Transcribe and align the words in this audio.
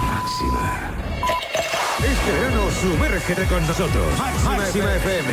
Máxima. 0.00 0.90
Este 2.02 2.32
verano 2.32 2.70
sumérgete 2.80 3.44
con 3.46 3.66
nosotros. 3.66 4.18
Máxima, 4.18 4.94
FM. 4.94 5.32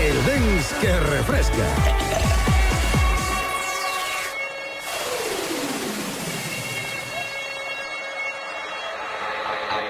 El 0.00 0.26
dance 0.26 0.74
que 0.80 1.00
refresca. 1.00 1.66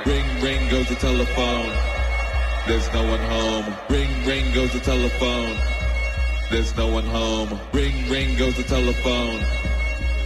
Ring, 0.05 0.43
ring 0.43 0.71
goes 0.71 0.89
the 0.89 0.95
telephone. 0.97 1.71
There's 2.67 2.93
no 2.93 3.03
one 3.03 3.21
home. 3.29 3.77
Ring, 3.89 4.11
ring 4.27 4.55
goes 4.55 4.73
the 4.73 4.81
telephone. 4.81 5.57
There's 6.51 6.77
no 6.77 6.87
one 6.89 7.05
home. 7.05 7.59
Ring, 7.73 8.09
ring 8.09 8.39
goes 8.39 8.57
the 8.57 8.63
telephone. 8.63 9.41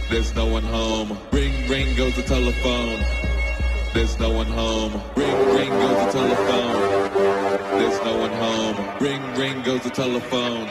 There's 0.09 0.35
no 0.35 0.45
one 0.45 0.63
home. 0.63 1.17
Ring, 1.31 1.53
ring 1.67 1.95
goes 1.95 2.15
the 2.15 2.23
telephone. 2.23 2.99
There's 3.93 4.19
no 4.19 4.29
one 4.29 4.45
home. 4.47 5.01
Ring, 5.15 5.35
ring 5.55 5.69
goes 5.69 6.05
the 6.05 6.11
telephone. 6.11 7.79
There's 7.79 7.99
no 8.03 8.17
one 8.17 8.31
home. 8.31 8.97
Ring, 9.01 9.35
ring 9.35 9.63
goes 9.63 9.83
the 9.83 9.89
telephone. 9.89 10.69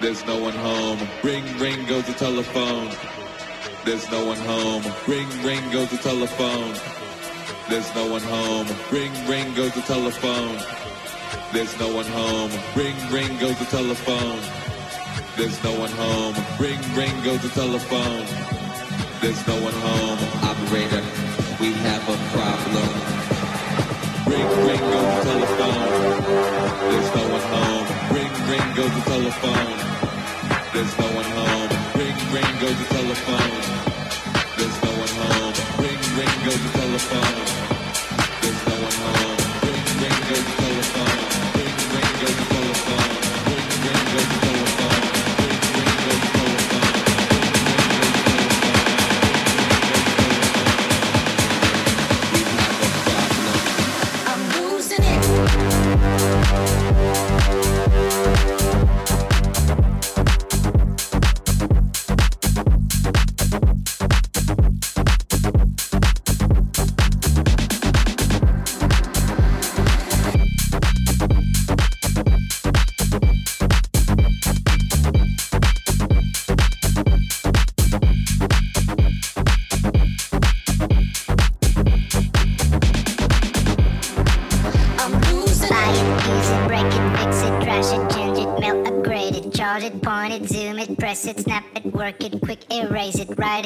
There's 0.00 0.24
no 0.26 0.38
one 0.38 0.52
home. 0.54 0.98
Ring, 1.24 1.44
ring 1.58 1.86
goes 1.86 2.06
the 2.06 2.12
telephone. 2.12 2.90
There's 3.84 4.10
no 4.10 4.26
one 4.26 4.38
home. 4.38 4.82
Ring, 5.06 5.28
ring 5.42 5.70
goes 5.72 5.90
the 5.90 5.96
telephone. 5.96 6.74
There's 7.68 7.94
no 7.94 8.06
one 8.12 8.22
home. 8.22 8.66
Ring, 8.92 9.12
ring 9.26 9.54
goes 9.54 9.72
the 9.74 9.80
telephone. 9.80 10.56
There's 11.52 11.78
no 11.80 11.94
one 11.94 12.06
home. 12.06 12.50
Ring, 12.76 12.96
ring 13.10 13.38
goes 13.38 13.58
the 13.58 13.64
telephone. 13.66 14.40
There's 15.36 15.62
no 15.64 15.72
one 15.80 15.90
home. 15.92 16.34
Ring, 16.60 16.80
ring 16.94 17.24
goes 17.24 17.42
the 17.42 17.48
telephone. 17.48 18.26
There's 19.20 19.46
no 19.46 19.56
one 19.62 19.74
home. 19.74 20.18
Operator, 20.44 21.02
we 21.60 21.72
have 21.72 22.02
a 22.08 22.16
problem. 22.30 22.88
Ring, 24.30 24.48
ring 24.66 24.80
goes 24.80 25.08
the 25.14 25.22
telephone. 25.30 26.22
There's 26.90 27.14
no 27.14 27.24
one 27.34 27.46
home. 27.52 27.86
Ring, 28.14 28.32
ring 28.50 28.74
goes 28.76 28.94
the 28.94 29.02
telephone. 29.10 29.76
There's 30.72 30.98
no 30.98 31.06
one 31.18 31.30
home. 31.38 31.68
Ring, 31.98 32.16
ring 32.32 32.52
goes 32.60 32.78
the 32.78 32.86
telephone. 32.94 33.60
There's 34.56 34.82
no 34.84 34.90
one 35.02 35.14
home. 35.20 35.54
Ring, 35.82 36.00
ring 36.16 36.34
goes 36.44 36.62
the 36.62 36.78
telephone. 36.78 37.67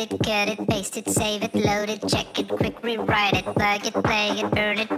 It, 0.02 0.10
cut 0.22 0.48
it, 0.48 0.68
paste 0.68 0.96
it, 0.96 1.08
save 1.08 1.42
it, 1.42 1.54
load 1.54 1.88
it, 1.88 2.06
check 2.08 2.38
it, 2.38 2.48
quick 2.48 2.82
rewrite 2.82 3.34
it, 3.34 3.44
plug 3.44 3.86
it, 3.86 3.94
play 3.94 4.40
it, 4.40 4.50
burn 4.50 4.78
it, 4.78 4.88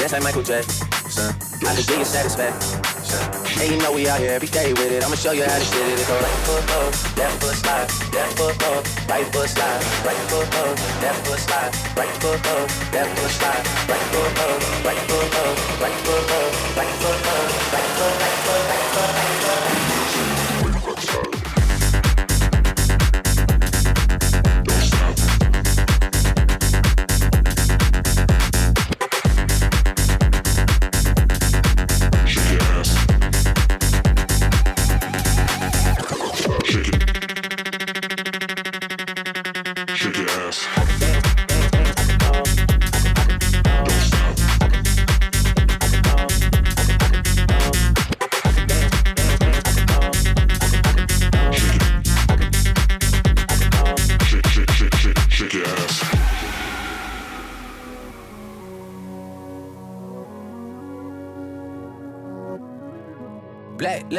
dance 0.00 0.12
like 0.12 0.22
Michael 0.22 0.42
Jackson. 0.42 0.88
I 1.60 1.76
could 1.76 1.86
give 1.86 1.98
you 1.98 2.04
satisfaction. 2.08 2.80
And 3.60 3.70
you 3.70 3.76
know 3.84 3.92
we 3.92 4.08
out 4.08 4.18
here 4.18 4.32
every 4.32 4.48
day 4.48 4.72
with 4.72 4.90
it. 4.90 5.04
I'ma 5.04 5.14
show 5.14 5.32
you 5.32 5.44
how 5.44 5.58
to 5.58 5.68
get 5.76 5.84
it. 5.92 6.00
It 6.00 6.08
go 6.08 6.16
right 6.16 6.40
foot 6.48 6.64
up, 6.80 6.92
left 7.20 7.36
foot 7.44 7.56
slide, 7.60 7.88
left 8.16 8.32
foot 8.38 8.56
up, 8.72 8.82
right 9.10 9.26
foot 9.28 9.48
slide, 9.48 9.82
right 10.08 10.22
foot 10.32 10.48
up, 10.56 10.74
left 11.04 11.20
foot 11.28 11.40
slide, 11.44 11.72
right 12.00 12.14
foot 12.16 12.40
up, 12.48 12.66
left 12.96 13.12
foot 13.18 13.30
slide, 13.36 13.62
right 13.92 14.06
foot 14.08 14.40
up, 14.40 14.84
right 14.88 15.02
foot 15.04 15.36
up, 15.36 15.84
right 15.84 16.00
foot 16.00 16.24
up, 16.24 16.50
right 16.72 16.72
foot 16.72 16.72
up, 16.72 16.76
right 16.76 16.92
foot, 16.96 17.18
right 17.28 17.88
foot, 18.00 18.20
right 18.22 18.29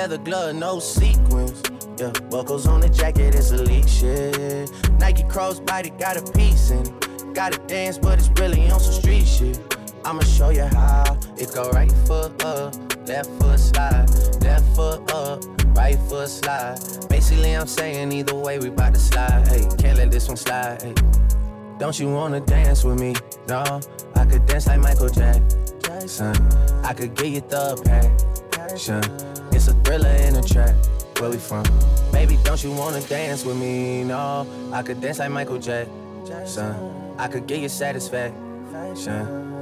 leather 0.02 0.18
glove, 0.18 0.56
no 0.56 0.80
sequins. 0.80 1.62
Yeah, 2.00 2.12
buckles 2.32 2.66
on 2.66 2.82
the 2.82 2.90
jacket, 2.90 3.36
it's 3.36 3.52
elite 3.52 3.88
shit. 3.88 4.72
Nike 4.98 5.22
crossbody 5.26 5.92
got 6.00 6.18
a 6.18 6.24
piece 6.34 6.72
in 6.72 6.80
it. 6.80 7.36
Gotta 7.36 7.60
dance, 7.68 8.00
but 8.00 8.18
it's 8.18 8.30
really 8.42 8.68
on 8.72 8.80
some 8.80 8.94
street 8.94 9.28
shit. 9.28 9.60
I'ma 10.04 10.24
show 10.24 10.50
you 10.50 10.64
how. 10.64 11.20
It 11.38 11.54
go 11.54 11.70
right 11.70 11.92
foot 12.08 12.44
up, 12.44 12.74
left 13.08 13.30
foot 13.40 13.60
slide, 13.60 14.10
left 14.42 14.76
foot 14.76 15.12
up, 15.14 15.46
right 15.78 16.00
foot 16.10 16.30
slide. 16.30 16.80
Basically, 17.08 17.56
I'm 17.56 17.68
saying 17.68 18.12
either 18.12 18.34
way, 18.34 18.58
we 18.58 18.72
bout 18.72 18.96
to 18.96 19.00
slide. 19.00 19.48
Hey, 19.48 19.68
can't 19.78 20.00
let 20.00 20.10
this 20.10 20.28
one 20.28 20.38
slide. 20.38 20.82
Hey. 20.82 20.96
Don't 21.78 22.00
you 22.00 22.12
wanna 22.12 22.40
dance 22.40 22.84
with 22.84 23.00
me? 23.00 23.14
No, 23.48 23.80
I 24.16 24.26
could 24.26 24.48
dance 24.48 24.66
like 24.66 24.80
Michael 24.80 25.10
Jackson. 25.10 26.36
I 26.84 26.92
could 26.96 27.14
get 27.14 27.28
you 27.28 27.42
the 27.42 27.78
passion. 28.52 29.31
It's 29.62 29.68
a 29.68 29.76
thriller 29.84 30.10
in 30.10 30.36
a 30.38 30.42
track. 30.42 30.74
Where 31.20 31.30
we 31.30 31.38
from? 31.38 31.64
Baby, 32.12 32.40
don't 32.44 32.64
you 32.64 32.72
wanna 32.72 33.00
dance 33.02 33.46
with 33.46 33.58
me? 33.58 34.04
No, 34.04 34.48
I 34.74 34.82
could 34.82 35.00
dance 35.00 35.20
like 35.20 35.30
Michael 35.30 35.60
Jackson. 35.60 37.14
I 37.20 37.28
could 37.28 37.46
get 37.46 37.60
you 37.60 37.70
satisfaction. 37.70 38.34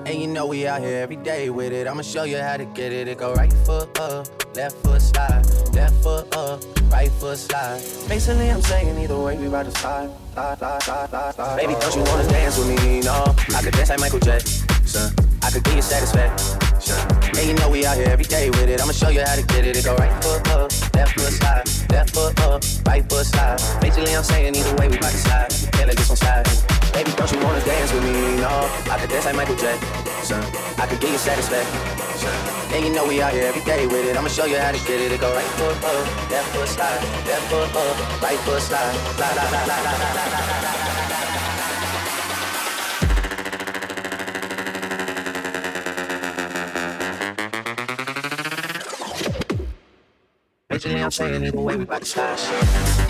And 0.06 0.16
you 0.22 0.28
know 0.28 0.46
we 0.46 0.66
out 0.68 0.80
here 0.80 1.02
every 1.02 1.18
day 1.18 1.50
with 1.50 1.74
it. 1.74 1.86
I'ma 1.86 2.02
show 2.02 2.24
you 2.24 2.38
how 2.38 2.56
to 2.56 2.64
get 2.64 2.94
it. 2.94 3.10
It 3.10 3.18
go 3.18 3.34
right 3.34 3.52
foot 3.66 4.00
up, 4.00 4.56
left 4.56 4.78
foot 4.78 5.02
slide, 5.02 5.46
left 5.74 6.02
foot 6.02 6.34
up, 6.34 6.64
right 6.90 7.12
foot 7.20 7.38
slide. 7.38 7.82
Basically, 8.08 8.50
I'm 8.50 8.62
saying 8.62 8.98
either 8.98 9.20
way, 9.20 9.38
we 9.38 9.48
about 9.48 9.66
to 9.66 9.72
slide, 9.72 10.10
slide, 10.34 10.60
slide, 10.60 10.82
slide, 10.84 11.10
slide, 11.10 11.36
slide. 11.36 11.58
Baby, 11.58 11.76
don't 11.78 11.94
you 11.94 12.04
wanna 12.04 12.26
dance 12.30 12.58
with 12.58 12.70
me? 12.70 13.02
No, 13.02 13.36
I 13.54 13.62
could 13.62 13.74
dance 13.74 13.90
like 13.90 14.00
Michael 14.00 14.20
Jackson. 14.20 15.14
I 15.44 15.52
could 15.52 15.66
get 15.66 15.76
you 15.76 15.82
satisfaction. 15.82 17.09
And 17.40 17.48
you 17.48 17.54
know 17.56 17.70
we 17.70 17.86
out 17.86 17.96
here 17.96 18.12
every 18.12 18.26
day 18.26 18.50
with 18.50 18.68
it. 18.68 18.82
I'ma 18.82 18.92
show 18.92 19.08
you 19.08 19.24
how 19.24 19.34
to 19.34 19.44
get 19.48 19.64
it. 19.64 19.78
It 19.78 19.86
go 19.86 19.96
right 19.96 20.12
foot 20.22 20.44
up, 20.52 20.68
left 20.92 21.16
foot 21.16 21.32
slide, 21.32 21.64
left 21.90 22.12
foot 22.14 22.38
up, 22.42 22.62
right 22.86 23.08
foot 23.08 23.26
slide. 23.26 23.64
Basically, 23.80 24.14
I'm 24.14 24.26
saying 24.28 24.58
either 24.58 24.76
way, 24.76 24.90
we 24.90 24.98
about 24.98 25.16
to 25.16 25.18
slide. 25.24 25.48
Can't 25.72 25.88
let 25.88 25.96
this 25.96 26.10
one 26.10 26.20
slide. 26.20 26.44
Baby, 26.92 27.16
don't 27.16 27.32
you 27.32 27.40
wanna 27.40 27.64
dance 27.64 27.94
with 27.94 28.04
me? 28.04 28.44
No, 28.44 28.68
I 28.92 29.00
could 29.00 29.10
dance 29.10 29.24
like 29.24 29.38
Michael 29.40 29.56
Jackson. 29.56 30.44
I 30.76 30.86
could 30.86 31.00
get 31.00 31.12
you 31.12 31.18
satisfaction. 31.18 31.80
And 32.76 32.84
you 32.86 32.92
know 32.92 33.08
we 33.08 33.22
out 33.22 33.32
here 33.32 33.48
every 33.48 33.64
day 33.64 33.88
with 33.88 34.04
it. 34.04 34.18
I'ma 34.18 34.28
show 34.28 34.44
you 34.44 34.58
how 34.58 34.74
to 34.74 34.80
get 34.84 35.00
it. 35.00 35.14
It 35.14 35.22
go 35.22 35.32
right 35.34 35.52
foot 35.56 35.80
up, 35.80 36.30
left 36.30 36.50
foot 36.52 36.68
slide, 36.68 37.00
left 37.24 37.48
foot 37.48 37.72
up, 37.72 38.22
right 38.22 38.40
foot 38.44 38.62
slide. 38.62 38.92
Slide, 39.16 39.32
slide, 39.32 39.48
slide, 39.48 39.64
slide, 39.64 39.88
slide, 39.88 40.04
slide, 40.04 40.28
slide, 40.28 41.00
slide. 41.00 41.09
Basically, 50.80 51.04
I'm 51.04 51.12
saying 51.12 51.44
either 51.44 51.60
way, 51.60 51.76
we 51.76 51.84
bout 51.84 52.00
to 52.00 52.06
slide. 52.06 53.09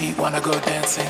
Feet 0.00 0.16
wanna 0.16 0.40
go 0.40 0.58
dancing. 0.60 1.09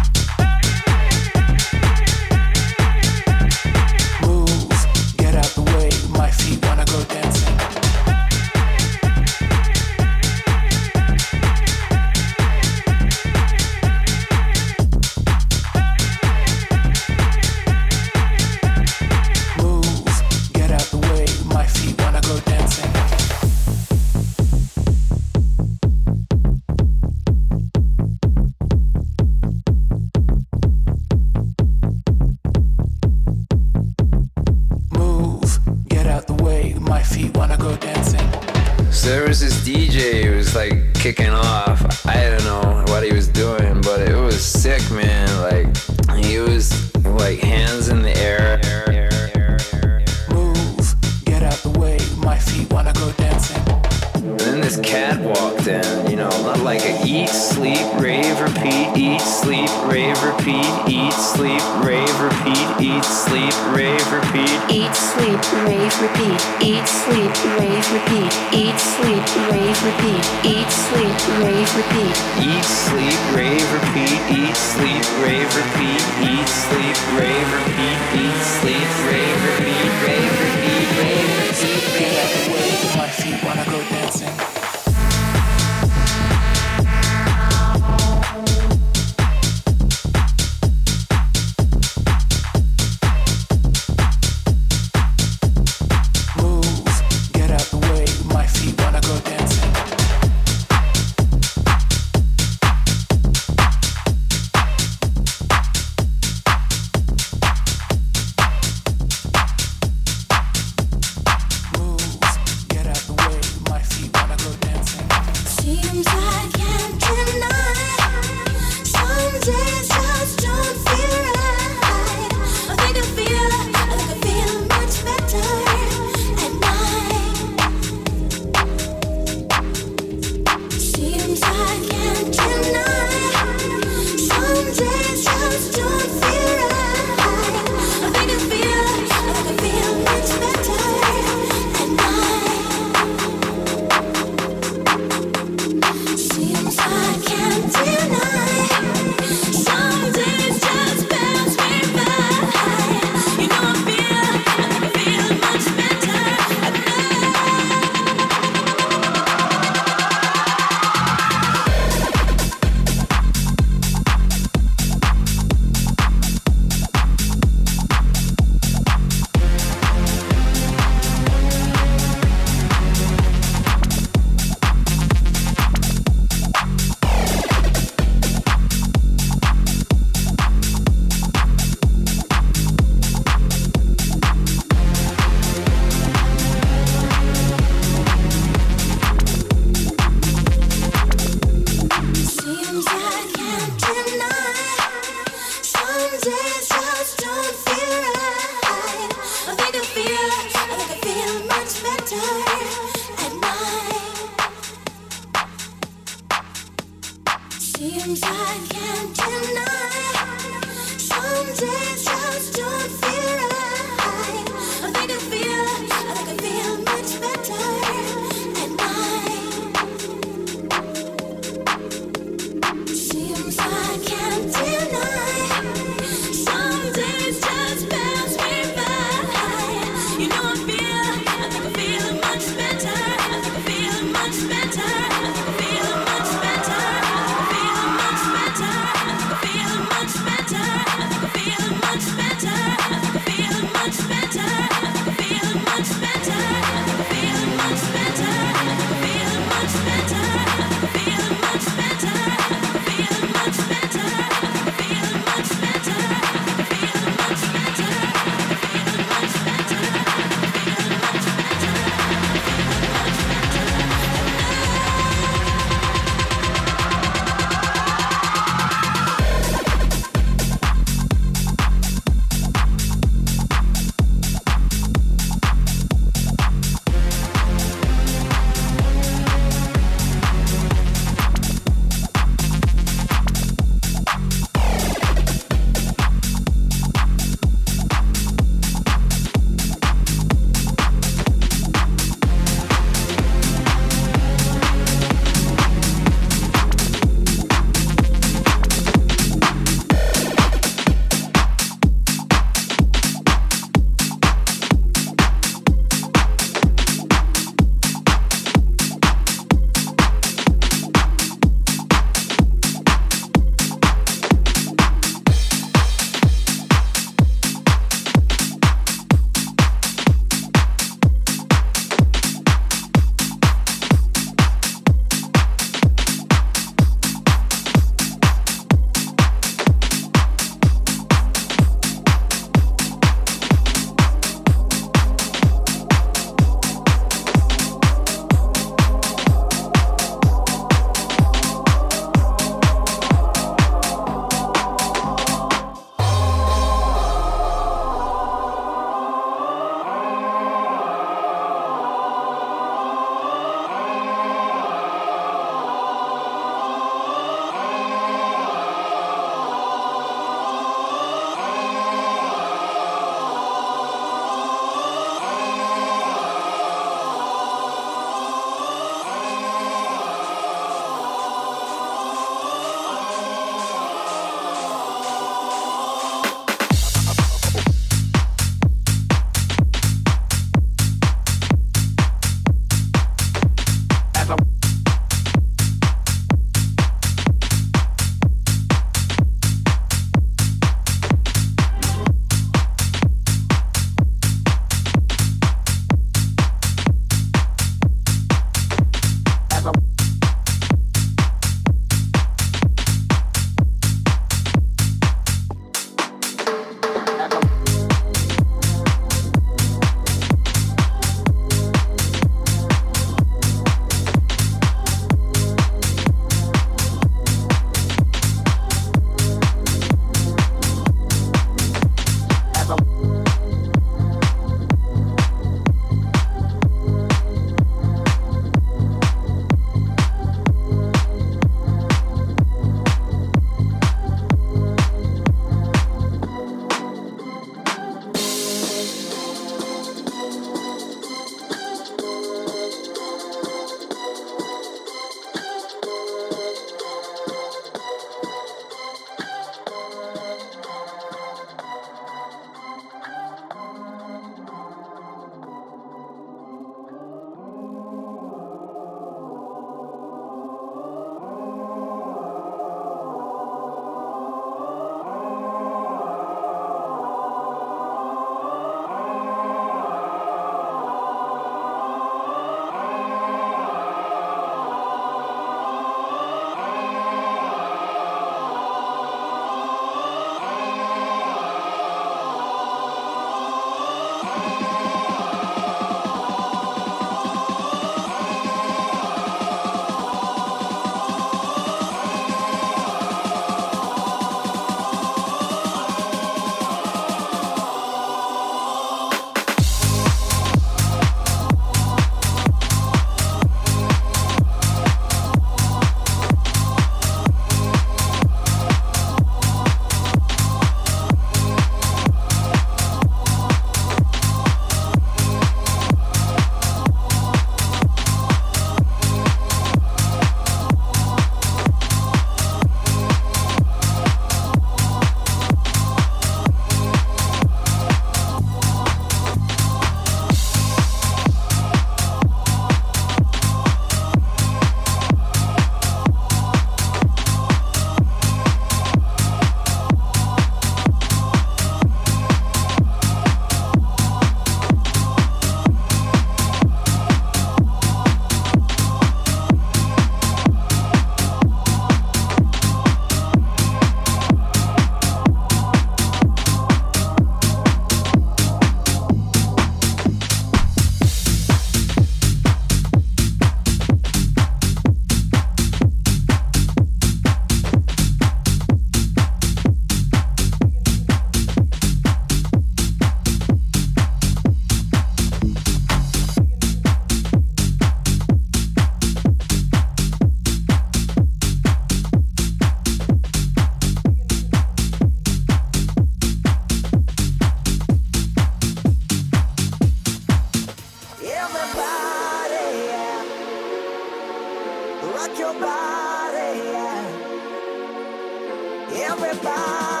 Everybody. 598.93 600.00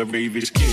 the 0.00 0.06
baby's 0.06 0.48
kid. 0.48 0.69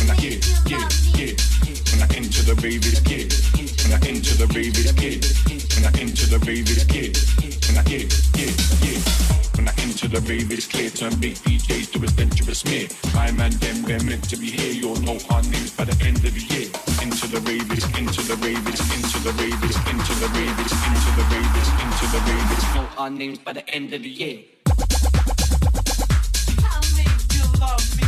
when 0.00 0.10
I 0.10 0.16
get 0.16 0.40
get 0.64 0.86
get. 1.14 1.40
When 1.92 2.02
I 2.02 2.08
into 2.16 2.42
the 2.42 2.54
baby, 2.58 2.90
get. 3.04 3.30
When 3.84 3.92
I 3.94 4.00
into 4.08 4.34
the 4.34 4.46
baby, 4.50 4.82
get. 4.98 5.22
When 5.74 5.84
I 5.86 5.92
into 6.00 6.26
the 6.26 6.38
baby, 6.42 6.74
get. 6.90 7.14
When 7.68 7.78
I 7.78 7.82
get 7.84 8.10
get 8.32 8.54
get. 8.82 9.00
When 9.56 9.68
I 9.68 9.72
into 9.82 10.08
the 10.08 10.20
baby, 10.20 10.56
clear. 10.56 10.90
Turn 10.90 11.14
big 11.20 11.36
PJs 11.44 11.92
to 11.92 12.04
a 12.04 12.08
century 12.08 12.54
smear. 12.54 12.88
I 13.14 13.30
man, 13.32 13.52
them, 13.62 13.82
they're 13.82 14.02
meant 14.02 14.28
to 14.30 14.36
be 14.36 14.50
here. 14.50 14.72
You'll 14.72 15.00
know 15.02 15.18
our 15.30 15.42
names 15.42 15.70
by 15.70 15.84
the 15.84 15.96
end 16.04 16.18
of 16.24 16.34
the 16.34 16.44
year. 16.54 16.68
Into 17.02 17.26
the 17.28 17.40
rabies, 17.46 17.84
into 17.98 18.22
the 18.22 18.36
rabies, 18.42 18.80
into 18.94 19.18
the 19.22 19.32
rabies, 19.38 19.76
into 19.90 20.12
the 20.18 20.28
rabies, 20.34 20.74
into 20.88 21.10
the 21.14 21.24
rabies, 21.30 21.70
into 21.82 22.06
the 22.10 22.20
rabies. 22.26 22.64
Know 22.74 22.88
our 22.98 23.10
names 23.10 23.38
by 23.38 23.52
the 23.52 23.68
end 23.70 23.92
of 23.94 24.02
the 24.02 24.08
year. 24.08 24.42
Tell 26.58 26.82
me 26.96 27.04
you 27.30 27.44
love 27.60 27.96
me. 27.96 28.03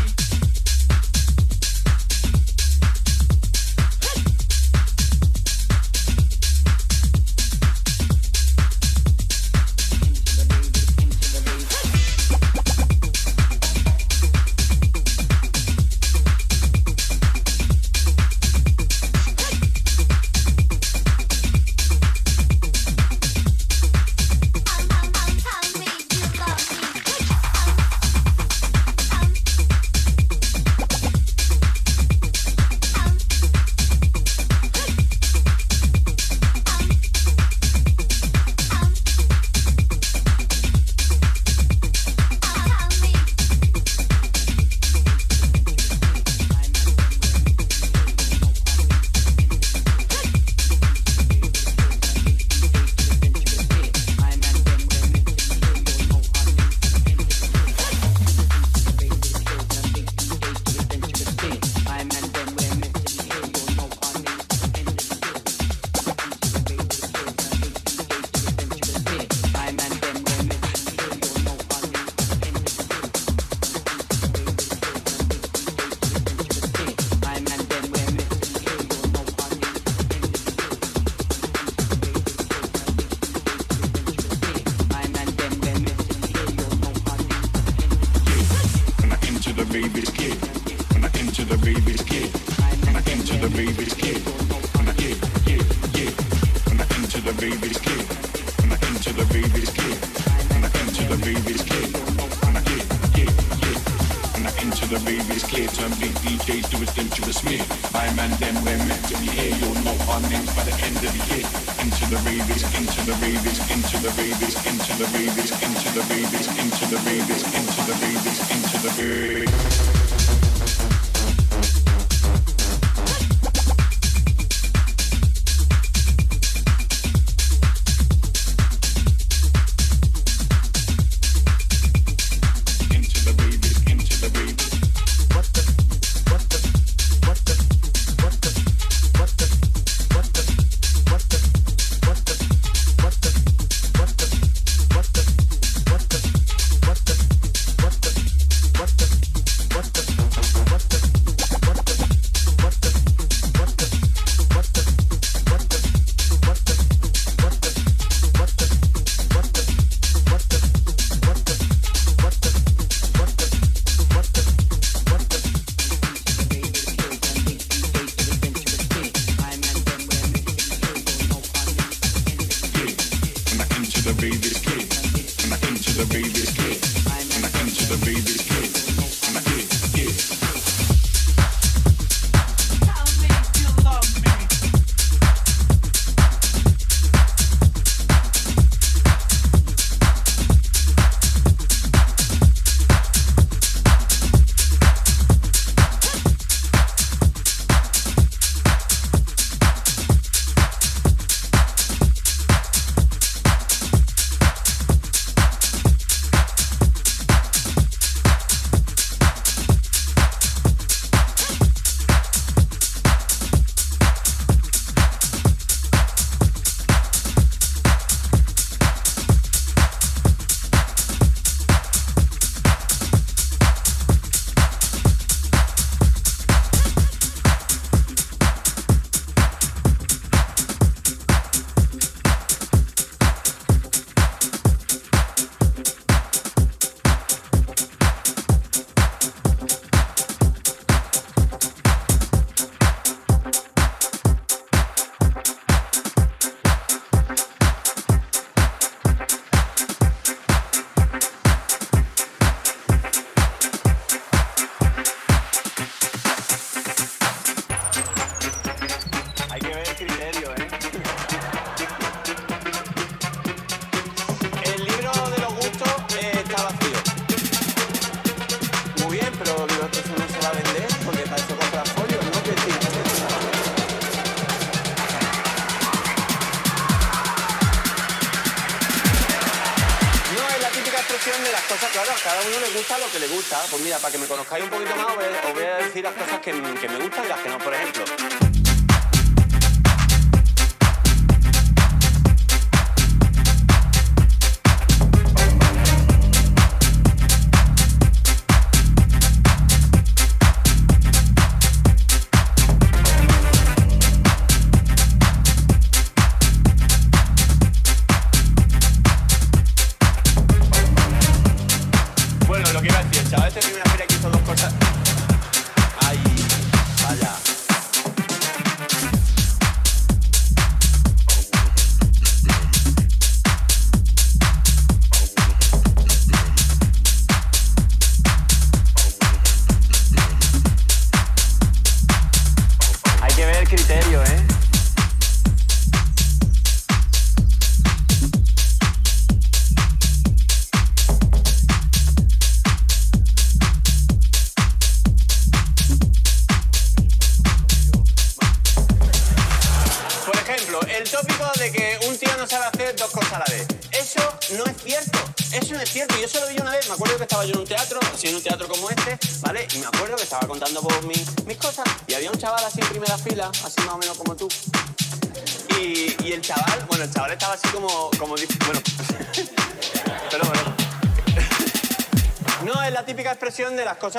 mixed 110.20 110.56
by 110.56 110.64
the 110.64 110.74
end 110.84 110.96
of 110.96 111.12
the 111.12 111.34
year, 111.34 111.46
Into 111.80 112.04
the 112.08 112.16
rabies, 112.24 112.62
into 112.74 113.00
the 113.04 113.12
rabies, 113.20 113.58
into 113.70 113.96
the 113.98 114.10
rabies, 114.16 114.56
into 114.66 114.92
the 114.96 115.06
rabies, 115.12 115.50
into 115.62 115.88
the 115.92 116.02
rabies, 116.08 116.46
into 116.46 116.86
the 116.86 116.98
rabies, 117.04 117.42
into 117.54 117.80
the 117.84 117.94
rabies, 118.00 118.40
into 118.50 118.76
the 118.82 118.90
rabies. 118.96 120.05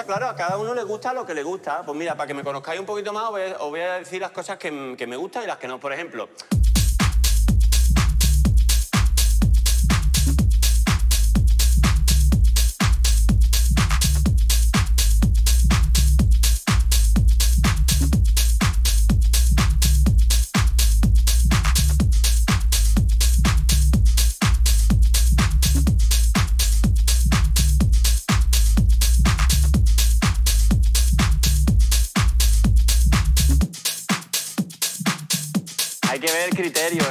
claro, 0.05 0.27
a 0.27 0.35
cada 0.35 0.57
uno 0.57 0.73
le 0.73 0.83
gusta 0.83 1.13
lo 1.13 1.25
que 1.25 1.33
le 1.33 1.43
gusta. 1.43 1.83
Pues 1.85 1.97
mira, 1.97 2.15
para 2.15 2.27
que 2.27 2.33
me 2.33 2.43
conozcáis 2.43 2.79
un 2.79 2.85
poquito 2.85 3.13
más, 3.13 3.25
os 3.59 3.69
voy 3.69 3.81
a, 3.81 3.99
decir 3.99 4.21
las 4.21 4.31
cosas 4.31 4.57
que 4.57 4.71
me 4.71 5.17
gustan 5.17 5.43
y 5.43 5.47
las 5.47 5.57
que 5.57 5.67
no. 5.67 5.79
Por 5.79 5.93
ejemplo, 5.93 6.29
criterio 36.69 37.06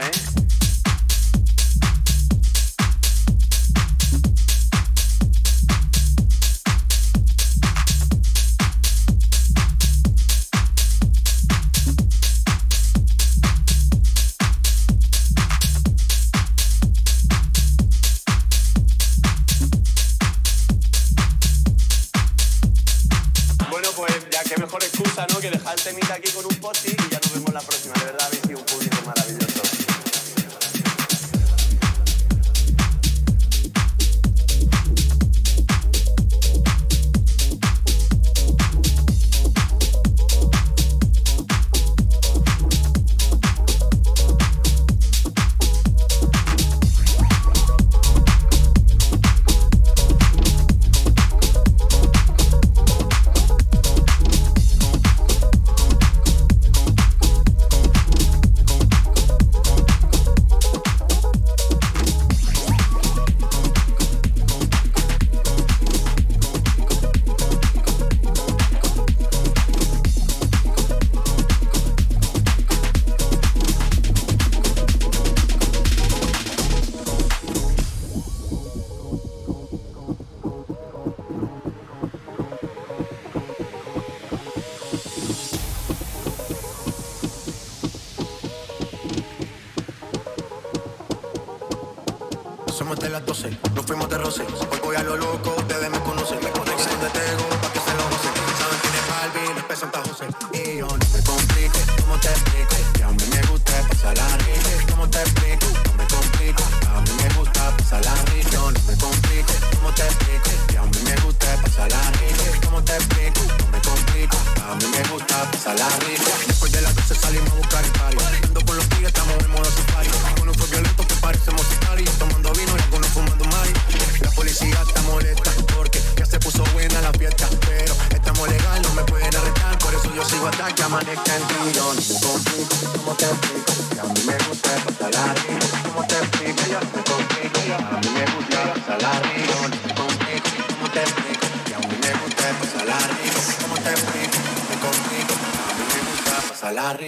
casa 115.66 115.88
la 115.88 116.06
vida. 116.06 116.20
Después 116.46 116.72
de 116.72 116.80
salimos 117.14 117.50
a 117.50 117.54
buscar. 117.54 118.05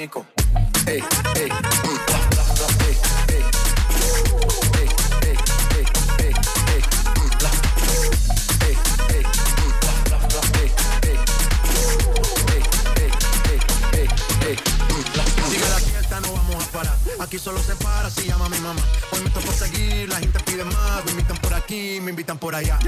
pánico. 0.08 0.26
Ey, 0.86 1.02
ey, 1.36 1.48
no 16.20 16.32
vamos 16.32 16.64
a 16.64 16.72
parar. 16.72 16.96
Aquí 17.20 17.38
solo 17.38 17.60
se 17.62 17.74
para 17.76 18.10
si 18.10 18.26
llama 18.26 18.48
mi 18.48 18.58
mamá. 18.58 18.80
Hoy 19.12 19.20
me 19.22 19.30
toca 19.30 19.52
seguir, 19.52 20.08
la 20.08 20.16
gente 20.16 20.40
pide 20.40 20.64
más. 20.64 21.04
Me 21.04 21.12
invitan 21.12 21.36
por 21.36 21.54
aquí, 21.54 22.00
me 22.00 22.10
invitan 22.10 22.38
por 22.38 22.54
allá. 22.54 22.78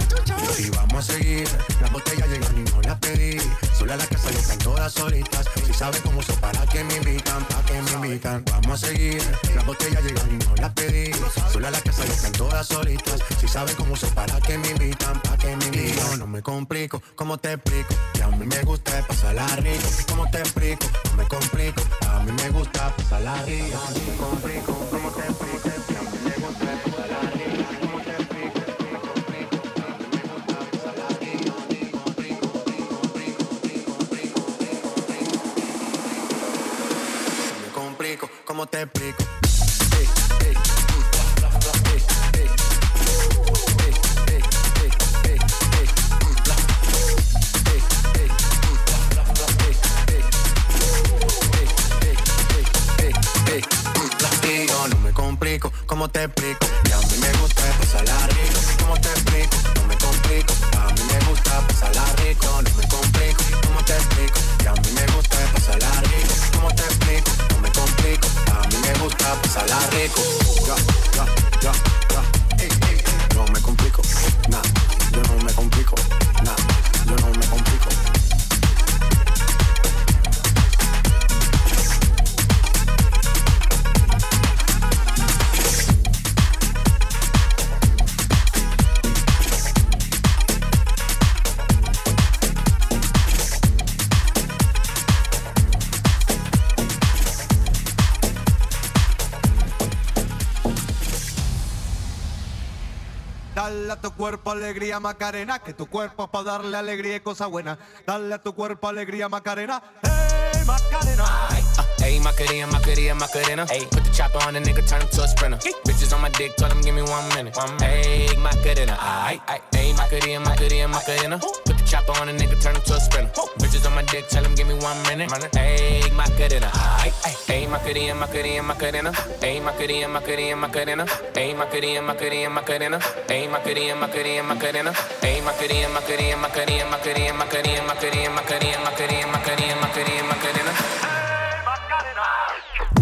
cuerpo 104.31 104.53
alegría, 104.53 105.01
Macarena. 105.01 105.59
Que 105.59 105.75
tu 105.75 105.87
cuerpo 105.87 106.25
es 106.25 106.31
para 106.31 106.45
darle 106.45 106.77
alegría 106.77 107.17
y 107.17 107.21
cosa 107.21 107.47
buena. 107.47 107.77
Dale 108.07 108.33
a 108.33 108.39
tu 108.39 108.55
cuerpo 108.55 108.87
alegría, 108.87 109.29
Macarena. 109.29 109.83
¡Hey, 110.05 110.63
Macarena! 110.65 111.25
Ay, 111.49 111.65
ah, 111.79 111.87
hey, 111.99 112.21
Macarena, 112.21 112.67
Macarena, 112.69 113.15
Macarena. 113.15 113.67
Hey, 113.69 113.89
put 113.91 114.05
the 114.05 114.11
chopper 114.13 114.39
on 114.47 114.55
the 114.55 114.61
nigga, 114.61 114.89
turn 114.89 115.03
him 115.03 115.09
to 115.09 115.25
a 115.25 115.29
sprinter. 115.29 115.59
Bitches 115.85 116.15
on 116.15 116.23
my 116.23 116.29
dick, 116.29 116.55
tell 116.55 116.71
him 116.71 116.81
give 116.81 116.95
me 116.95 117.03
one 117.03 117.29
minute. 117.35 117.57
One. 117.57 117.77
Hey, 117.81 118.29
Macarena. 118.39 118.97
Ay, 119.01 119.41
hey, 119.73 119.93
Macarena, 119.95 120.39
Macarena, 120.45 120.87
Macarena. 120.87 121.41
Ay. 121.43 121.70
Chopper 121.91 122.13
on 122.23 122.29
a 122.29 122.33
nigga, 122.33 122.55
turn 122.63 122.77
him 122.77 122.83
to 122.83 122.95
a 122.95 123.01
sprinter. 123.01 123.33
Woo. 123.37 123.49
Bitches 123.59 123.85
on 123.85 123.93
my 123.97 124.03
dick, 124.03 124.29
tell 124.29 124.45
him 124.45 124.55
give 124.55 124.69
me 124.69 124.75
one 124.75 124.97
minute. 125.11 125.29
Ayy, 125.29 126.13
my 126.15 126.23
cadena. 126.39 126.71
Ayy, 126.71 127.69
my 127.69 127.81
cutie, 127.81 128.07
and 128.07 128.21
my 128.21 128.29
cutie, 128.29 128.59
and 128.59 128.69
my 128.69 128.75
cadena. 128.75 129.11
Ayy, 129.43 129.61
my 129.61 129.73
cutie, 129.73 130.03
and 130.05 130.13
my 130.13 130.21
cutie, 130.21 130.51
and 130.51 130.61
my 130.61 130.69
cadena. 130.69 131.05
Ayy, 131.35 131.59
my 131.59 131.67
cadena, 131.67 132.07
my 132.07 132.15
cadena, 132.15 132.47
my 132.47 132.55
cutie, 132.63 132.87
Ayy, 133.27 133.51
my 133.51 133.59
cadena, 133.59 133.99
my 133.99 134.07
cadena, 134.07 134.45
my 134.47 134.55
cutie, 134.55 134.95
Ayy, 135.27 135.43
my 135.43 135.53
cutie, 135.59 135.83
and 135.83 135.93
my 135.93 136.01
cutie, 136.01 136.31
and 136.31 136.41
my 136.41 136.49
cutie, 136.49 136.79
cadena, 136.79 136.91
my 136.91 136.99
cutie, 137.03 137.27
and 137.27 137.89
my 137.91 137.97
cutie, 137.99 138.23
and 138.23 138.37
my 138.37 138.43
cutie, 138.47 138.71
cadena, 138.71 138.79
my 138.79 138.93
cutie, 138.95 139.17
and 139.19 139.33
my 139.33 139.35
cadena, 139.35 139.35
my 139.35 139.41
cadena, 139.43 139.75
my 139.83 139.91
cadena, 139.91 140.23
my 140.31 140.37
cadena. 140.39 140.73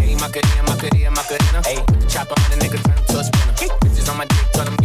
Ayy, 0.00 0.16
my 0.16 0.28
and 0.56 0.64
my 0.64 0.72
cadena, 0.80 1.10
my 1.12 1.22
cadena. 1.28 1.60
Ayy, 1.68 1.84
chopper 2.08 2.40
on 2.40 2.52
a 2.52 2.56
nigga, 2.56 2.80
turn 2.80 2.96
him 2.96 3.04
to 3.04 3.18
a 3.20 3.24
sprinter. 3.24 3.68
Bitches 3.84 4.08
on 4.08 4.16
my 4.16 4.24
dick, 4.24 4.48
tell 4.52 4.64
him 4.66 4.77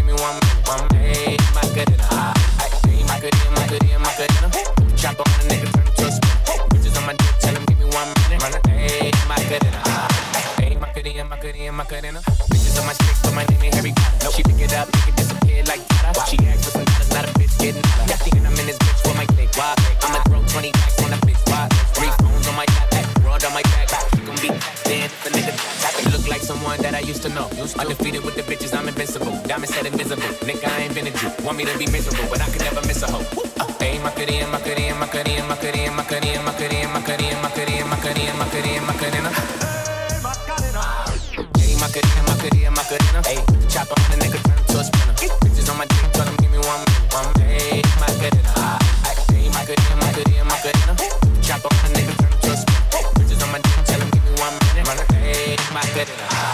in 11.74 11.78
Macarena. 11.78 12.22
Bitches 12.54 12.80
on 12.80 12.86
my 12.86 12.94
stick, 12.94 13.18
but 13.24 13.34
my 13.34 13.44
name 13.50 13.64
ain't 13.66 13.74
Harry 13.74 13.92
Potter. 13.98 14.30
Nope. 14.30 14.34
She 14.38 14.44
pick 14.44 14.62
it 14.62 14.74
up, 14.78 14.88
make 14.94 15.08
it 15.10 15.16
disappear 15.18 15.64
like 15.66 15.82
that. 15.90 16.14
Wow. 16.14 16.26
She 16.30 16.38
act 16.46 16.62
with 16.62 16.78
some 16.78 16.86
dollars, 16.86 17.10
not 17.10 17.26
a 17.26 17.32
bitch 17.34 17.54
getting 17.58 17.82
up. 17.82 18.06
Got 18.06 18.20
the 18.22 18.30
I'm 18.38 18.58
in 18.62 18.66
this 18.70 18.78
bitch 18.78 19.02
with 19.02 19.18
my 19.18 19.26
click. 19.34 19.50
Why? 19.58 19.74
I'ma 20.06 20.22
throw 20.30 20.42
20 20.46 20.72
packs 20.72 21.02
on 21.02 21.14
a 21.14 21.18
bitch. 21.26 21.42
Why? 21.50 21.66
Three 21.98 22.14
phones 22.22 22.46
on 22.48 22.56
my 22.56 22.66
back, 22.70 22.90
that 22.94 23.46
on 23.50 23.54
my 23.58 23.64
back. 23.74 23.90
She 24.14 24.22
gon' 24.22 24.38
be 24.38 24.50
dead 24.86 25.10
if 25.10 25.26
a 25.26 25.30
nigga 25.34 25.54
I 25.58 25.90
look 26.14 26.26
like 26.30 26.42
someone 26.42 26.78
that 26.86 26.94
I 26.94 27.02
used 27.02 27.24
to 27.24 27.30
know. 27.30 27.50
Used 27.58 27.74
to. 27.76 27.82
Undefeated 27.82 28.24
with 28.24 28.36
the 28.36 28.46
bitches, 28.46 28.78
I'm 28.78 28.88
invincible. 28.88 29.34
Diamond 29.50 29.74
said 29.74 29.86
invisible. 29.86 30.30
Nigga, 30.46 30.70
I 30.70 30.86
ain't 30.86 30.94
been 30.94 31.08
a 31.08 31.12
Jew. 31.12 31.32
Want 31.44 31.58
me 31.58 31.66
to 31.66 31.76
be 31.78 31.88
miserable, 31.90 32.30
but 32.30 32.42
I 32.42 32.48
could 32.54 32.62
never 32.62 32.86
miss 32.86 33.02
a 33.02 33.10
hoe. 33.10 33.26
Hey, 33.82 33.98
my 34.00 34.12
cutie 34.12 34.46
my 34.46 34.62
cutie 34.62 34.94
my 34.94 35.08
cutie 35.10 35.42
my 35.50 35.58
cutie 35.58 35.90
my 35.90 36.04
cutie 36.06 36.38
my 36.46 36.54
cutie 36.54 36.86
my 36.94 37.02
cutie. 37.02 37.33
Macarena, 42.94 43.22
Macarena. 43.22 43.26
Hey, 43.26 43.42
chopper 43.70 43.96
on 43.98 44.12
the 44.12 44.18
nigga, 44.22 44.38
turn 44.44 44.58
him 44.58 44.66
to 44.66 44.78
a 44.78 44.84
sprinter. 44.84 45.14
Bitches 45.42 45.70
on 45.72 45.78
my 45.78 45.86
dick, 45.86 46.12
tell 46.14 46.26
him 46.26 46.36
give 46.38 46.52
me 46.52 46.60
one 46.60 46.82
minute. 46.86 47.14
One 47.14 47.34
minute. 47.38 47.62
Hey, 47.62 47.82
Macarena. 47.98 48.78
Hey, 49.34 49.50
Macarena, 49.50 49.96
Macarena, 49.98 50.44
Macarena. 50.46 50.94
Chopper 51.42 51.70
on 51.74 51.82
the 51.82 52.00
nigga, 52.00 52.14
turn 52.22 52.30
him 52.30 52.40
to 52.42 52.52
a 52.52 52.58
sprinter. 52.58 53.02
Bitches 53.18 53.42
on 53.42 53.52
my 53.52 53.58
dick, 53.58 53.86
tell 53.86 54.00
him 54.00 54.10
give 54.12 54.24
me 54.24 54.32
one 54.38 54.54
minute. 54.62 55.12
Hey, 55.12 55.58
Macarena. 55.74 56.54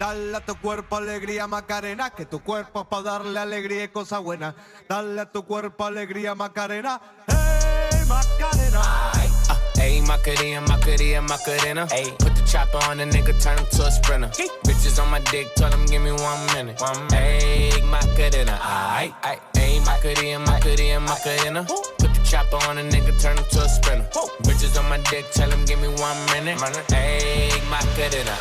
Dale 0.00 0.36
a 0.36 0.40
tu 0.40 0.54
cuerpo 0.56 0.96
alegría 0.96 1.46
Macarena, 1.46 2.10
que 2.10 2.24
tu 2.24 2.42
cuerpo 2.42 2.80
es 2.80 2.86
para 2.86 3.02
darle 3.02 3.38
alegría 3.38 3.84
y 3.84 3.88
cosa 3.88 4.18
buena. 4.18 4.56
Dale 4.88 5.20
a 5.20 5.30
tu 5.30 5.44
cuerpo 5.44 5.84
alegría 5.84 6.34
Macarena, 6.34 7.00
hey 7.28 8.00
Macarena. 8.08 9.39
Hey, 9.74 10.00
Macarena, 10.00 10.60
Macarena, 10.62 11.22
Macarena. 11.22 11.86
Hey, 11.90 12.10
put 12.18 12.34
the 12.34 12.42
chopper 12.46 12.78
on 12.88 12.98
the 12.98 13.04
nigga, 13.04 13.40
turn 13.42 13.58
him 13.58 13.66
to 13.66 13.86
a 13.86 13.90
sprinter. 13.90 14.28
Bitches 14.64 15.02
on 15.02 15.10
my 15.10 15.20
dick, 15.30 15.54
tell 15.54 15.70
him 15.70 15.86
give 15.86 16.02
me 16.02 16.12
one 16.12 16.46
minute. 16.54 16.80
One 16.80 17.06
minute. 17.08 17.42
Hey, 17.42 17.82
Macarena. 17.82 18.58
Aight. 18.60 19.14
Hey, 19.54 19.80
Macarena, 19.80 20.38
Macarena, 20.40 21.00
Macarena. 21.00 21.66
The 21.98 21.99
chopper 22.30 22.62
on 22.68 22.76
the 22.76 22.82
nigga, 22.82 23.10
turn 23.20 23.36
him 23.36 23.44
to 23.50 23.60
a 23.60 23.68
sprinter. 23.68 24.06
Bitches 24.46 24.78
on 24.78 24.88
my 24.88 24.98
dick, 25.10 25.26
tell 25.32 25.50
him 25.50 25.64
give 25.64 25.80
me 25.80 25.88
one 25.88 26.16
minute. 26.30 26.62
Hey, 26.86 27.50
Macarena. 27.68 28.34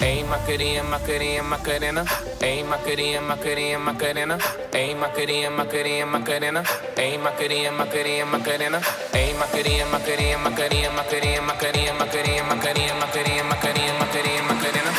Hey, 0.00 0.22
Macarena, 0.24 0.82
Macarena, 0.82 1.42
Macarena. 1.42 2.04
Hey, 2.40 2.62
Macarena, 2.62 3.20
Macarena, 3.20 3.78
Macarena. 3.78 4.38
Hey, 4.72 4.94
Macarena, 4.94 5.50
Macarena, 5.50 6.06
Macarena. 6.06 6.64
Hey, 6.96 7.18
Macarena, 7.18 7.70
Macarena, 7.70 8.24
Macarena. 8.24 8.80
Hey, 9.12 9.34
Macarena, 9.36 9.84
Macarena, 9.92 10.38
Macarena, 10.38 10.90
Macarena, 10.96 11.42
Macarena, 11.42 11.92
Macarena, 11.92 12.44
Macarena, 12.48 12.94
Macarena, 12.96 13.44
Macarena, 13.44 13.92
Macarena, 14.00 14.42
Macarena. 14.48 14.92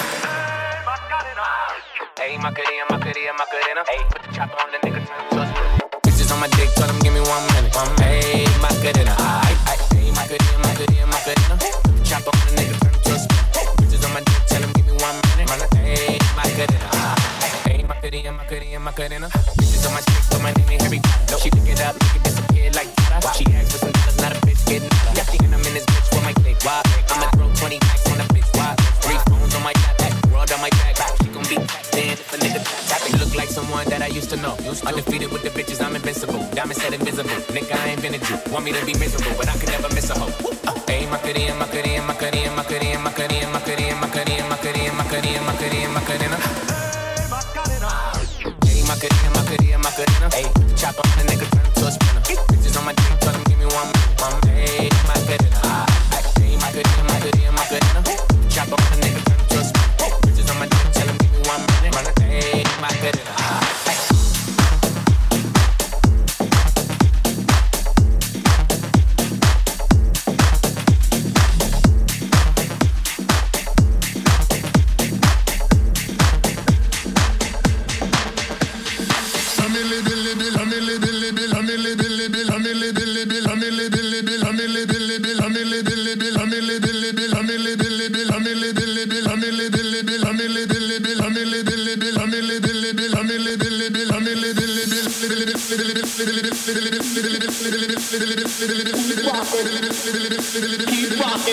Hey, 2.20 2.38
Macarena, 2.38 2.86
Macarena, 2.92 3.34
Macarena. 3.34 3.82
Hey, 3.90 4.02
put 4.12 4.22
the 4.22 4.30
chopper 4.36 4.62
on 4.62 4.70
the 4.72 4.78
nigga, 4.86 5.02
turn 5.08 5.37
on 6.38 6.42
my 6.42 6.48
dick, 6.56 6.70
tell 6.76 6.88
him 6.88 7.00
give 7.02 7.14
me 7.14 7.22
one 7.22 7.42
minute. 7.58 7.74
Minute. 7.74 7.98
Hey, 7.98 8.46
Macarena. 8.62 9.14
Aight, 9.18 9.58
aight. 9.66 9.82
Hey, 9.98 10.10
Macarena, 10.14 10.58
Macarena, 10.62 11.08
Macarena. 11.10 11.56
Put 11.58 11.94
the 11.98 12.04
chopper 12.06 12.30
on 12.30 12.46
the 12.46 12.54
nigga, 12.62 12.76
turn 12.78 12.94
to 12.94 13.10
a 13.10 13.20
sprinter. 13.26 13.64
Bitches 13.82 14.06
on 14.06 14.14
my 14.14 14.22
dick, 14.22 14.42
tell 14.46 14.62
him 14.62 14.72
give 14.78 14.86
me 14.86 14.94
one 15.02 15.18
minute. 15.34 15.50
My 15.50 15.58
hey, 15.82 16.22
Macarena. 16.38 16.90
Hey, 17.66 17.82
Macarena, 17.82 18.32
Macarena, 18.38 18.80
Macarena. 18.80 19.28
Bitches 19.58 19.82
on 19.88 19.94
my 19.98 20.02
dick, 20.06 20.24
but 20.30 20.42
my 20.46 20.52
name 20.54 20.70
ain't 20.78 20.82
Harry 20.86 21.00
Potter. 21.02 21.38
She 21.42 21.50
pick 21.50 21.70
it 21.74 21.82
up, 21.82 21.98
make 21.98 22.16
it 22.22 22.24
disappear 22.24 22.70
like 22.78 22.90
Tata. 23.02 23.34
She 23.34 23.46
asked 23.58 23.74
for 23.74 23.80
some 23.82 23.98
dollars, 23.98 24.18
not 24.22 24.32
a 24.38 24.40
bitch 24.46 24.62
getting 24.70 24.94
nada. 24.94 25.18
Got 25.18 25.26
thinking 25.34 25.54
I'm 25.54 25.66
in 25.66 25.74
this 25.74 25.86
bitch 25.90 26.08
with 26.14 26.22
my 26.22 26.34
click. 26.38 26.62
Why? 26.62 26.86
I'ma 27.18 27.34
throw 27.34 27.50
20 27.50 27.82
racks 27.82 28.06
on 28.14 28.22
a 28.22 28.26
bitch. 28.30 28.50
Why? 28.54 28.78
Three 29.02 29.20
phones 29.26 29.56
on 29.58 29.64
my 29.66 29.74
hey, 30.06 30.14
world 30.30 30.54
on 30.54 30.62
my 30.62 30.70
back. 30.70 31.02
She 31.18 31.34
gon' 31.34 31.46
be 31.50 31.58
then 31.98 32.14
if 32.14 32.30
a 32.30 32.38
nigga 32.38 32.62
tap. 32.62 32.87
Like 33.38 33.50
someone 33.50 33.86
that 33.90 34.02
I 34.02 34.08
used 34.08 34.32
to 34.32 34.38
know. 34.38 34.58
Undefeated 34.90 35.32
with 35.32 35.44
the 35.44 35.52
bitches, 35.52 35.80
I'm 35.86 35.96
invincible. 35.96 36.42
Diamond 36.58 36.80
said 36.82 36.94
invisible. 36.94 37.30
Nigga, 37.54 37.78
I 37.78 37.90
ain't 37.90 38.02
been 38.02 38.16
a 38.16 38.18
Jew. 38.18 38.36
Want 38.52 38.66
me 38.66 38.72
to 38.74 38.84
be 38.84 38.94
miserable, 38.98 39.38
but 39.38 39.48
I 39.48 39.56
could 39.60 39.70
never 39.70 39.90
miss 39.94 40.10
a 40.10 40.18
hoe. 40.18 40.34
Hey, 40.88 41.06
Macarena, 41.06 41.54
Macarena, 41.54 42.02
Macarena, 42.02 42.02
Macarena, 42.02 42.56
Macarena, 42.56 42.87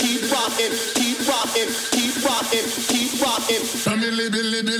keep 0.00 0.24
rocking 0.32 0.72
keep 0.94 1.20
rocking 1.28 1.68
keep 1.92 2.16
rocking 2.26 2.66
keep 2.88 3.22
rocking 3.22 3.64
family, 3.64 4.28
Billy. 4.30 4.74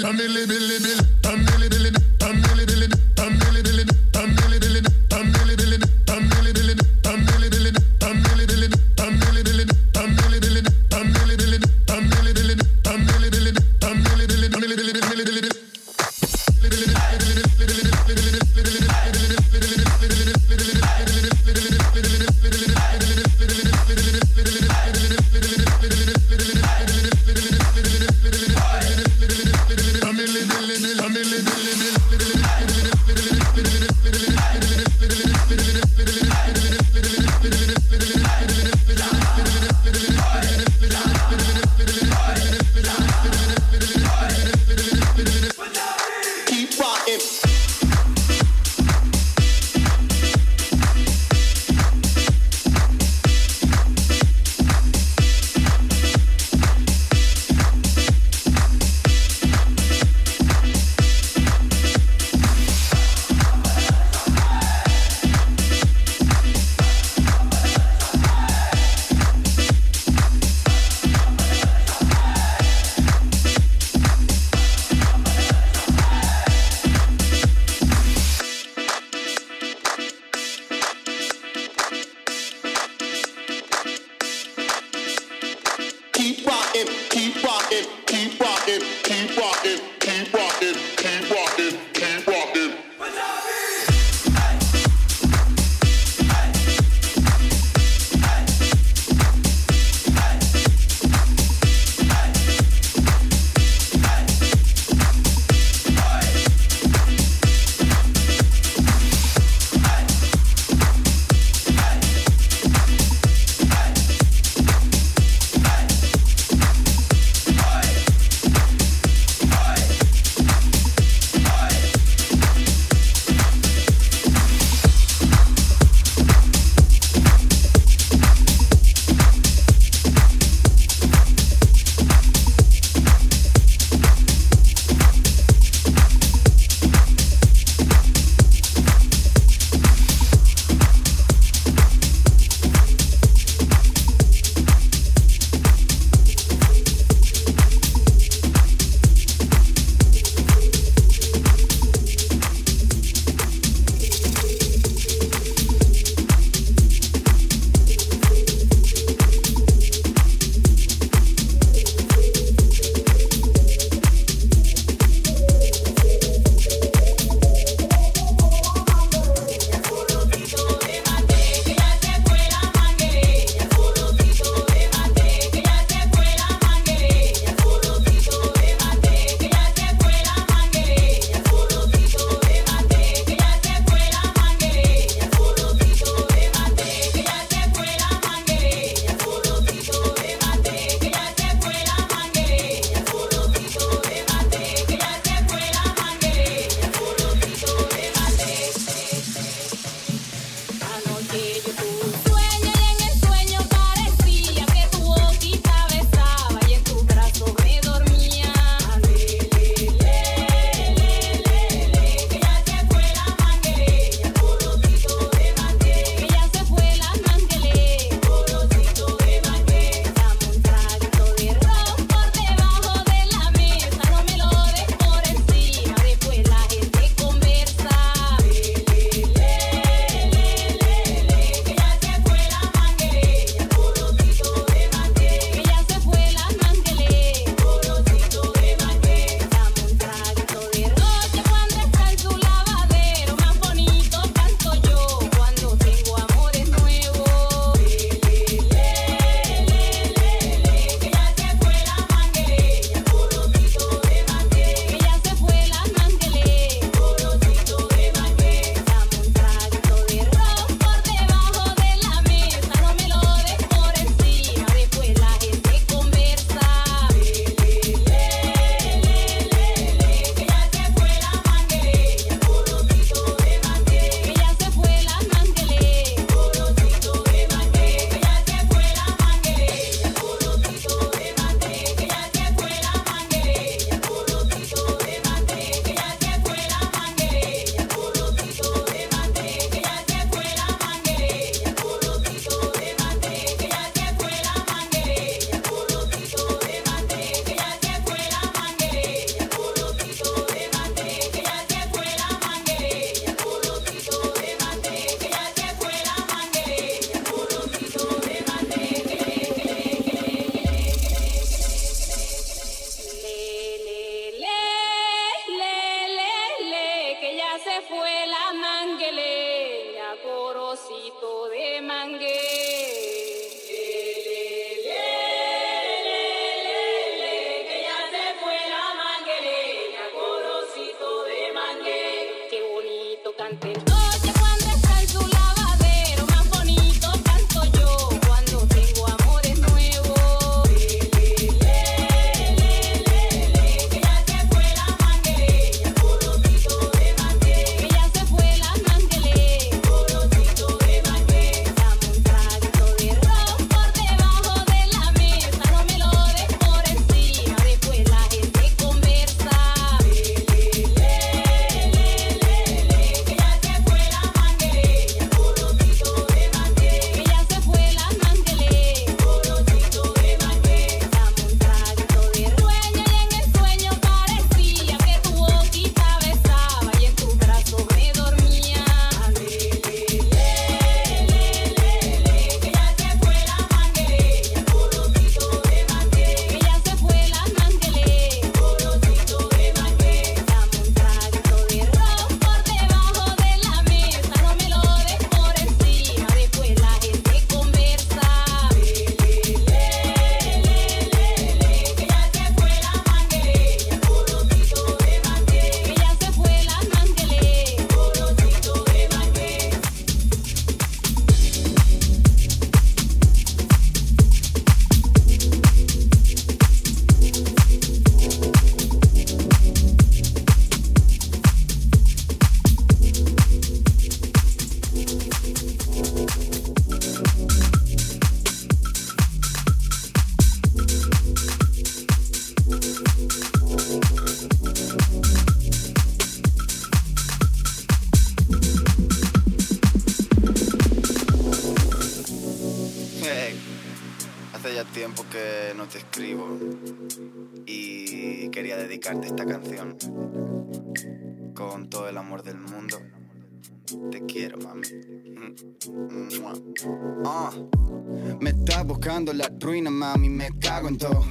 Me 458.41 458.51
estás 458.51 458.85
buscando 458.87 459.33
la 459.33 459.51
ruina, 459.61 459.91
mami, 459.91 460.29
me 460.29 460.51
cago 460.59 460.89
en 460.89 460.99
todo. 460.99 461.25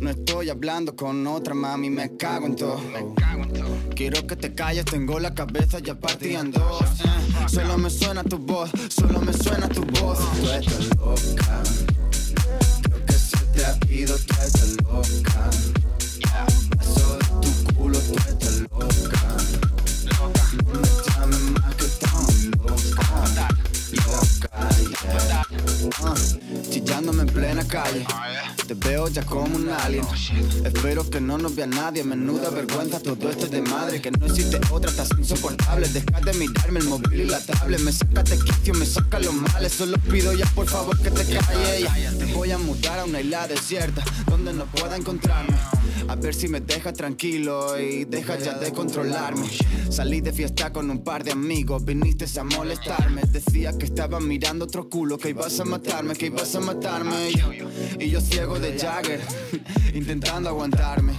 No 0.00 0.10
estoy 0.10 0.50
hablando 0.50 0.94
con 0.94 1.26
otra, 1.26 1.54
mami, 1.54 1.90
me 1.90 2.16
cago 2.16 2.46
en 2.46 2.56
todo. 2.56 2.80
Quiero 3.94 4.26
que 4.26 4.36
te 4.36 4.54
calles, 4.54 4.84
tengo 4.84 5.18
la 5.20 5.34
cabeza 5.34 5.78
ya 5.78 5.94
partida 5.98 6.40
en 6.40 6.50
dos. 6.50 6.82
Eh, 7.04 7.48
Solo 7.48 7.78
me 7.78 7.90
suena 7.90 8.24
tu 8.24 8.38
voz, 8.38 8.70
solo 8.88 9.20
me 9.20 9.32
suena 9.32 9.68
tu 9.68 9.82
voz. 9.84 10.18
Tú 10.18 10.50
estás 10.50 10.88
loca. 10.96 11.62
Creo 12.82 13.06
que 13.06 13.12
se 13.12 13.36
te 13.52 13.64
ha 13.64 13.78
ido, 13.88 14.16
tú 14.16 14.34
estás 14.42 14.76
loca. 14.82 15.50
Eso 16.80 17.18
de 17.18 17.24
tu 17.40 17.74
culo, 17.74 17.98
tú 17.98 18.14
estás 18.14 18.60
loca. 18.60 19.36
No 20.72 21.13
Ah, 24.52 26.14
chillándome 26.70 27.22
en 27.22 27.28
plena 27.28 27.66
calle. 27.66 28.06
Te 28.66 28.74
veo 28.74 29.08
ya 29.08 29.24
como 29.24 29.56
un 29.56 29.68
alien. 29.68 30.04
Espero 30.64 31.08
que 31.08 31.20
no 31.20 31.38
nos 31.38 31.54
vea 31.54 31.66
nadie. 31.66 32.04
Menuda 32.04 32.50
vergüenza 32.50 33.00
todo 33.00 33.30
esto 33.30 33.44
es 33.46 33.50
de 33.50 33.62
madre. 33.62 34.00
Que 34.00 34.10
no 34.10 34.26
existe 34.26 34.60
otra, 34.70 34.90
estás 34.90 35.10
insoportable. 35.18 35.88
Deja 35.88 36.20
de 36.20 36.32
mirarme 36.34 36.80
el 36.80 36.86
móvil 36.86 37.20
y 37.20 37.24
la 37.24 37.40
tablet. 37.40 37.80
Me 37.80 37.92
saca 37.92 38.22
de 38.22 38.38
quicio, 38.38 38.74
me 38.74 38.86
saca 38.86 39.18
los 39.18 39.34
males. 39.34 39.72
Solo 39.72 39.98
pido 39.98 40.32
ya 40.32 40.46
por 40.54 40.68
favor 40.68 40.98
que 41.00 41.10
te 41.10 41.24
calles. 41.24 42.18
Te 42.18 42.24
voy 42.32 42.52
a 42.52 42.58
mudar 42.58 43.00
a 43.00 43.04
una 43.04 43.20
isla 43.20 43.46
desierta 43.46 44.02
donde 44.26 44.52
no 44.52 44.64
pueda 44.66 44.96
encontrarme. 44.96 45.56
A 46.08 46.16
ver 46.16 46.34
si 46.34 46.48
me 46.48 46.60
dejas 46.60 46.94
tranquilo 46.94 47.78
y 47.80 48.04
deja 48.04 48.38
ya 48.38 48.54
de 48.54 48.72
controlarme. 48.72 49.48
Salí 49.90 50.20
de 50.20 50.32
fiesta 50.32 50.72
con 50.72 50.90
un 50.90 51.02
par 51.02 51.24
de 51.24 51.32
amigos, 51.32 51.84
viniste 51.84 52.26
a 52.38 52.44
molestarme. 52.44 53.22
Decía 53.30 53.76
que 53.76 53.86
estaba 53.86 54.20
mirando 54.20 54.66
otro 54.66 54.88
culo, 54.88 55.18
que 55.18 55.30
ibas 55.30 55.58
a 55.60 55.64
matarme, 55.64 56.14
que 56.14 56.26
ibas 56.26 56.54
a 56.54 56.60
matarme. 56.60 57.30
Y 57.98 58.10
yo, 58.10 58.20
ciego 58.20 58.58
de 58.58 58.78
Jagger, 58.78 59.20
intentando 59.94 60.48
aguantarme. 60.48 61.14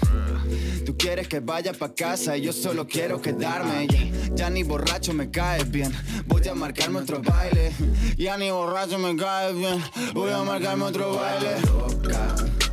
Tú 0.85 0.95
quieres 0.95 1.27
que 1.27 1.39
vaya 1.39 1.73
pa' 1.73 1.93
casa 1.93 2.37
y 2.37 2.43
yo 2.43 2.53
solo 2.53 2.87
quiero 2.87 3.21
quedarme. 3.21 3.87
Ya 4.35 4.49
ni 4.49 4.63
borracho 4.63 5.13
me 5.13 5.31
caes 5.31 5.69
bien, 5.69 5.91
voy 6.27 6.47
a 6.47 6.53
marcarme 6.53 6.99
otro 6.99 7.21
baile. 7.21 7.71
Ya 8.17 8.37
ni 8.37 8.51
borracho 8.51 8.99
me 8.99 9.15
caes 9.15 9.57
bien, 9.57 9.81
voy 10.13 10.31
a 10.31 10.43
marcarme 10.43 10.83
otro 10.83 11.15
baile 11.15 12.64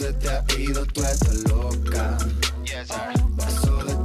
se 0.00 0.12
te 0.14 0.30
ha 0.30 0.42
ido, 0.58 0.86
tú 0.86 1.02
estás 1.02 1.44
loca. 1.50 2.16
Yes, 2.64 2.88
sir. 2.88 3.22
Paso 3.36 3.84
de 3.84 3.99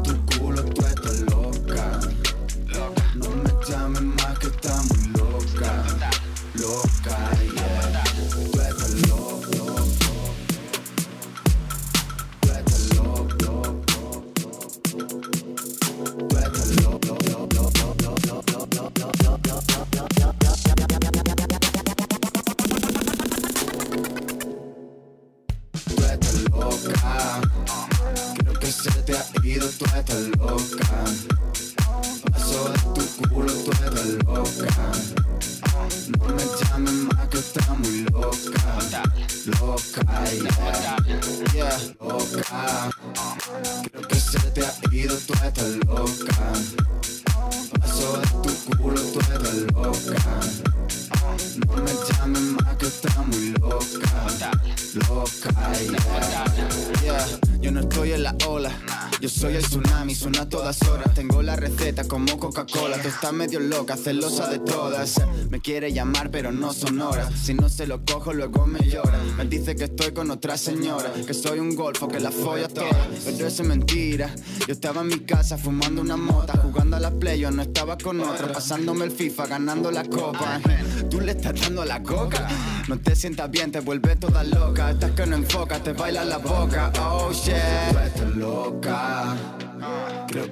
Estás 63.16 63.32
medio 63.32 63.62
loca, 63.62 63.96
celosa 63.96 64.50
de 64.50 64.60
todas. 64.60 65.22
Me 65.50 65.62
quiere 65.62 65.94
llamar, 65.94 66.30
pero 66.32 66.52
no 66.52 66.74
son 66.74 67.00
horas. 67.00 67.34
Si 67.42 67.54
no 67.54 67.70
se 67.70 67.88
lo 67.88 68.04
cojo, 68.04 68.34
luego 68.34 68.68
me 68.68 68.80
llora. 68.80 69.18
Me 69.38 69.46
dice 69.46 69.76
que 69.76 69.86
estoy 69.86 70.12
con 70.12 70.32
otra 70.32 70.58
señora. 70.58 71.14
Que 71.26 71.34
soy 71.34 71.60
un 71.60 71.76
golfo, 71.76 72.10
que 72.10 72.20
la 72.20 72.32
folla 72.32 72.68
toda. 72.68 73.08
Pero 73.24 73.48
eso 73.48 73.62
es 73.62 73.68
mentira. 73.68 74.36
Yo 74.68 74.74
estaba 74.74 75.02
en 75.02 75.08
mi 75.08 75.20
casa 75.20 75.58
fumando 75.58 76.02
una 76.02 76.18
mota, 76.18 76.58
jugando 76.62 76.98
a 76.98 77.00
la 77.00 77.06
la 77.06 77.12
play, 77.12 77.40
yo 77.40 77.52
no 77.52 77.62
estaba 77.62 77.96
con 78.00 78.20
otra. 78.20 78.52
Pasándome 78.52 79.06
el 79.06 79.12
FIFA, 79.12 79.46
ganando 79.46 79.92
la 79.92 80.04
copa. 80.06 80.60
Tú 81.08 81.22
le 81.22 81.34
estás 81.34 81.54
dando 81.62 81.86
la 81.86 82.02
coca. 82.02 82.48
No 82.88 82.98
te 82.98 83.16
sientas 83.16 83.52
bien, 83.52 83.72
te 83.72 83.80
vuelve 83.80 84.16
toda 84.16 84.44
loca. 84.44 84.90
Estás 84.90 85.12
que 85.12 85.28
no 85.28 85.36
enfocas, 85.36 85.84
te 85.84 85.94
baila 85.94 86.26
la 86.26 86.40
boca. 86.40 86.92
Oh 87.00 87.32
shit. 87.32 87.54
Tú 87.92 88.00
estás 88.00 88.36
loca. 88.36 89.55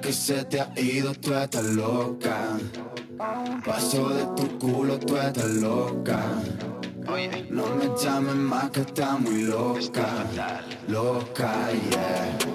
Que 0.04 0.12
se 0.12 0.44
te 0.44 0.60
ha 0.60 0.70
ido, 0.76 1.14
tú 1.14 1.32
estás 1.32 1.64
loca. 1.64 2.58
Paso 3.64 4.10
de 4.10 4.26
tu 4.36 4.58
culo, 4.58 4.98
tú 4.98 5.16
estás 5.16 5.48
loca. 5.48 6.20
No 7.48 7.74
me 7.74 7.88
llames 7.98 8.34
más 8.34 8.68
que 8.68 8.82
está 8.82 9.16
muy 9.16 9.44
loca. 9.44 10.26
Loca, 10.88 11.70
yeah. 11.90 12.53